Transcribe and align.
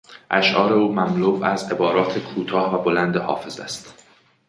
اشعار 0.31 0.73
او 0.73 0.91
مملو 0.93 1.43
از 1.43 1.71
عبارات 1.71 2.17
کوتاه 2.19 2.75
و 2.79 2.83
بلند 2.83 3.17
حافظ 3.17 3.59
است. 3.59 3.93